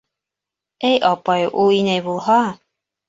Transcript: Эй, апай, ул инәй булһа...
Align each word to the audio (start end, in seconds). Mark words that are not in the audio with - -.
Эй, 0.89 0.95
апай, 1.09 1.47
ул 1.65 1.75
инәй 1.81 2.03
булһа... 2.09 2.39